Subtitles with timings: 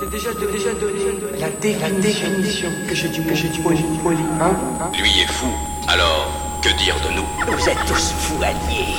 [0.00, 4.52] t'ai déjà, déjà donné la, définition, que je dis, que je dis poli, poli, hein,
[4.80, 4.90] hein?
[4.98, 5.52] Lui est fou,
[5.88, 7.56] alors que dire de nous?
[7.56, 8.94] Vous êtes tous fous alliés.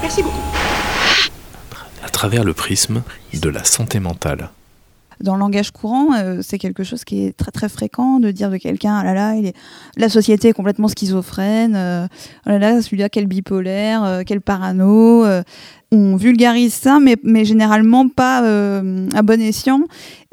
[0.00, 0.42] Merci beaucoup.
[2.04, 4.50] À travers le prisme de la santé mentale.
[5.20, 8.50] Dans le langage courant, euh, c'est quelque chose qui est très très fréquent de dire
[8.50, 9.56] de quelqu'un ah là là, il est...
[9.96, 12.06] la société est complètement schizophrène, euh,
[12.46, 15.24] oh là là, celui-là quel bipolaire, euh, quel parano.
[15.92, 19.82] on vulgarise ça, mais, mais généralement pas à bon escient,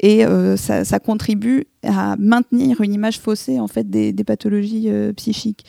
[0.00, 0.24] et
[0.56, 5.66] ça, ça, contribue à maintenir une image faussée en fait des, des pathologies psychiques.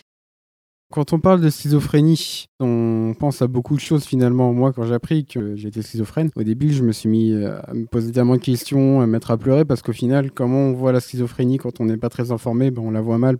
[0.93, 4.53] Quand on parle de schizophrénie, on pense à beaucoup de choses finalement.
[4.53, 7.87] Moi, quand j'ai appris que j'étais schizophrène, au début, je me suis mis à me
[7.87, 10.91] poser tellement de questions, à me mettre à pleurer, parce qu'au final, comment on voit
[10.91, 13.37] la schizophrénie quand on n'est pas très informé, ben, on la voit mal.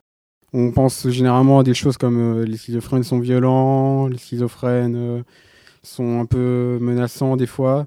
[0.51, 5.21] On pense généralement à des choses comme euh, les schizophrènes sont violents, les schizophrènes euh,
[5.83, 7.85] sont un peu menaçants des fois.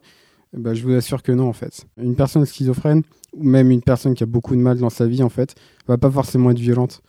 [0.53, 1.87] Ben, je vous assure que non, en fait.
[2.01, 5.25] Une personne schizophrène, ou même une personne qui a beaucoup de mal dans sa vie,
[5.25, 5.57] en fait,
[5.89, 7.03] va pas forcément être violente.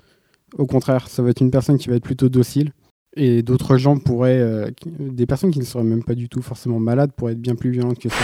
[0.55, 2.71] Au contraire, ça va être une personne qui va être plutôt docile.
[3.15, 4.39] Et d'autres gens pourraient.
[4.39, 7.55] Euh, des personnes qui ne seraient même pas du tout forcément malades pourraient être bien
[7.55, 8.15] plus violentes que ça.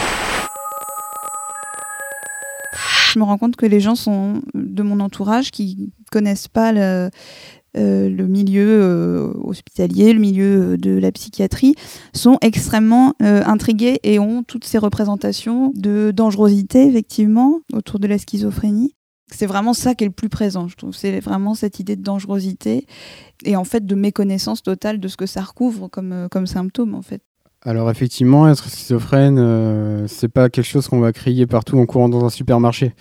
[3.12, 3.94] Je me rends compte que les gens
[4.54, 7.10] de mon entourage qui connaissent pas le,
[7.78, 11.76] euh, milieu euh, hospitalier, le milieu de la psychiatrie,
[12.14, 18.96] sont extrêmement intrigués et ont toutes ces représentations de dangerosité, effectivement, autour de la schizophrénie.
[19.32, 20.94] C'est vraiment ça qui est le plus présent, je trouve.
[20.94, 22.86] C'est vraiment cette idée de dangerosité
[23.46, 27.02] et en fait de méconnaissance totale de ce que ça recouvre comme, euh, symptôme en
[27.02, 27.22] fait.
[27.62, 32.10] Alors effectivement, être schizophrène, euh, c'est pas quelque chose qu'on va crier partout en courant
[32.10, 32.94] dans un supermarché.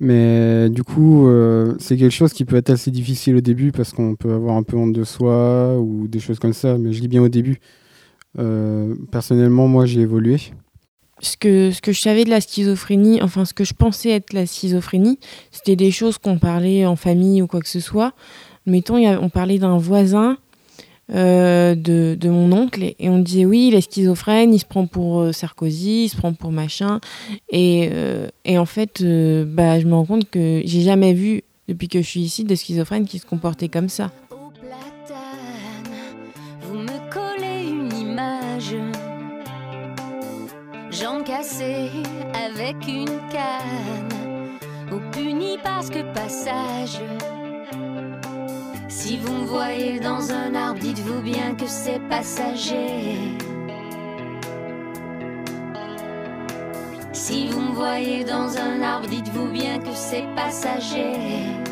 [0.00, 3.92] Mais du coup, euh, c'est quelque chose qui peut être assez difficile au début parce
[3.92, 6.78] qu'on peut avoir un peu honte de soi ou des choses comme ça.
[6.78, 7.58] Mais je dis bien au début.
[9.10, 10.38] personnellement, moi, j'ai évolué
[11.20, 14.32] ce que, ce que je savais de la schizophrénie, enfin ce que je pensais être
[14.32, 15.18] la schizophrénie,
[15.50, 18.12] c'était des choses qu'on parlait en famille ou quoi que ce soit.
[18.66, 20.36] Mettons, on parlait d'un voisin
[21.14, 24.86] euh, de, de, mon oncle et, on disait oui, il est schizophrène, il se prend
[24.86, 27.00] pour euh, Sarkozy, il se prend pour machin.
[27.48, 31.88] Et, euh, et en fait, bah, je me rends compte que j'ai jamais vu, depuis
[31.88, 34.12] que je suis ici, de schizophrène qui se comportait comme ça.
[42.34, 44.58] Avec une canne,
[44.90, 47.00] ou puni parce que passage.
[48.88, 53.14] Si vous me voyez dans un arbre, dites-vous bien que c'est passager.
[57.12, 61.67] Si vous me voyez dans un arbre, dites-vous bien que c'est passager.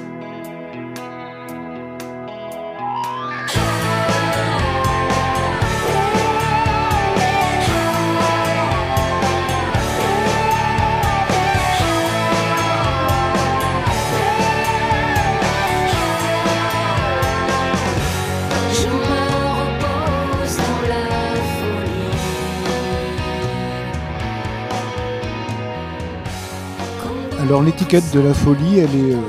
[27.46, 29.20] Alors l'étiquette de la folie, elle est euh,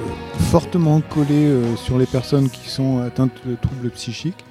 [0.50, 4.44] fortement collée euh, sur les personnes qui sont atteintes de troubles psychiques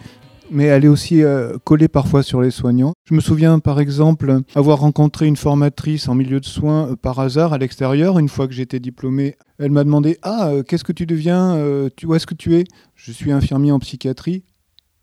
[0.53, 2.93] mais elle est aussi euh, collée parfois sur les soignants.
[3.03, 7.53] Je me souviens par exemple avoir rencontré une formatrice en milieu de soins par hasard
[7.53, 9.35] à l'extérieur, une fois que j'étais diplômé.
[9.59, 11.61] Elle m'a demandé Ah, qu'est-ce que tu deviens
[12.05, 12.63] Où est-ce que tu es?
[12.95, 14.45] Je suis infirmier en psychiatrie.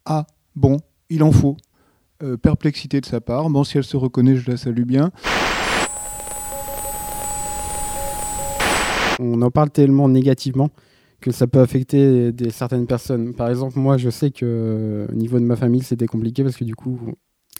[0.05, 0.25] Ah,
[0.55, 0.77] bon,
[1.09, 1.57] il en faut.
[2.41, 3.49] perplexité de sa part.
[3.49, 5.11] Bon, si elle se reconnaît, je la salue bien.
[9.23, 10.69] On en parle tellement négativement
[11.21, 13.33] que ça peut affecter certaines personnes.
[13.33, 16.65] Par exemple, moi, je sais que au niveau de ma famille, c'était compliqué parce que
[16.65, 16.99] du coup,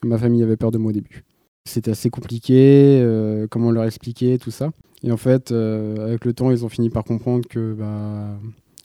[0.03, 1.23] ma famille avait peur de moi au début.
[1.65, 4.71] C'était assez compliqué, euh, comment leur expliquer, tout ça.
[5.01, 8.37] Et en fait, euh, avec le temps, ils ont fini par comprendre que bah,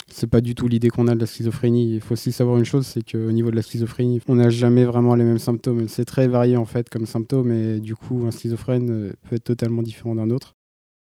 [0.06, 1.94] c'est pas du tout l'idée qu'on a de la schizophrénie.
[1.94, 4.84] Il faut aussi savoir une chose, c'est qu'au niveau de la schizophrénie, on n'a jamais
[4.84, 5.88] vraiment les mêmes symptômes.
[5.88, 9.44] C'est très varié en fait comme symptômes et du coup, un schizophrène euh, peut être
[9.44, 10.54] totalement différent d'un autre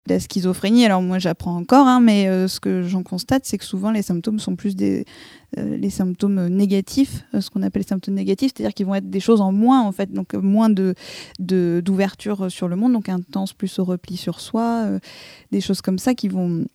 [0.07, 3.63] la schizophrénie, alors moi j'apprends encore, hein, mais euh, ce que j'en constate, c'est que
[3.63, 5.05] souvent les symptômes sont plus des
[5.57, 9.09] euh, les symptômes négatifs, euh, ce qu'on appelle les symptômes négatifs, c'est-à-dire qu'ils vont être
[9.09, 10.93] des choses en moins en fait, donc moins de
[11.39, 14.87] d'ouverture sur le monde, donc intense plus au repli sur soi,
[15.51, 16.65] des choses comme ça qui vont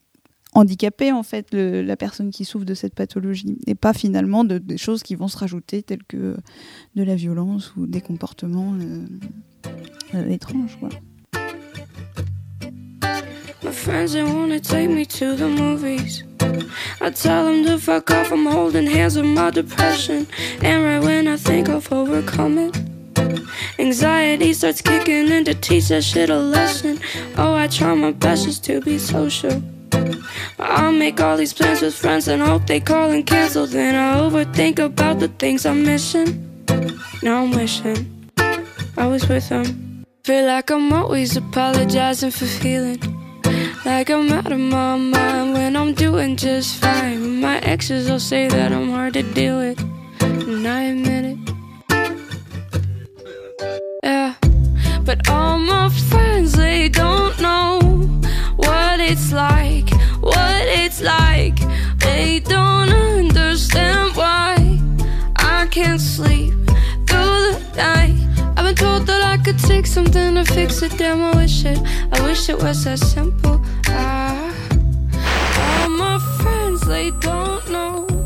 [0.55, 3.59] handicaper en fait la personne qui souffre de cette pathologie.
[3.67, 6.37] Et pas finalement de, des choses qui vont se rajouter telles que
[6.95, 8.75] de la violence ou des comportements
[10.15, 10.79] étranges.
[13.69, 16.23] My friends, they wanna take me to the movies.
[17.03, 20.27] I tell them to fuck off, I'm holding hands with my depression.
[20.63, 22.75] And right when I think I've overcome it,
[23.79, 26.99] Anxiety starts kicking in to teach that shit a lesson.
[27.37, 29.63] Oh, I try my best just to be social.
[30.59, 33.67] I make all these plans with friends and hope they call and cancel.
[33.67, 36.29] Then I overthink about the things I'm missing.
[37.23, 38.31] Now I'm wishing
[38.97, 40.07] I was with them.
[40.25, 43.18] Feel like I'm always apologizing for feeling
[43.89, 47.41] like I'm out of my mind when I'm doing just fine.
[47.41, 49.81] My exes will say that I'm hard to deal with,
[50.21, 51.39] and I admit it.
[54.03, 54.35] Yeah,
[55.07, 57.81] but all my friends, they don't know
[58.57, 59.89] what it's like,
[60.21, 61.59] what it's like.
[61.99, 64.81] They don't understand why
[65.37, 66.53] I can't sleep
[67.09, 68.19] through the night.
[68.55, 70.93] I've been told that I could take something to fix it.
[70.99, 71.79] Damn, I wish it.
[72.13, 73.58] I wish it was that simple.
[76.89, 78.18] They don't know